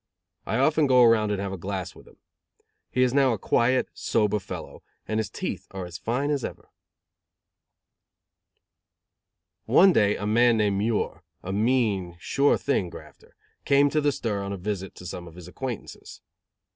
[0.47, 2.17] I often go around and have a glass with him.
[2.89, 6.71] He is now a quiet, sober fellow, and his teeth are as fine as ever.
[9.67, 14.41] One day a man named "Muir," a mean, sure thing grafter, came to the stir
[14.41, 16.21] on a visit to some of his acquaintances.